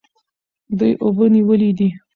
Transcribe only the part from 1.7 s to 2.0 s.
دي.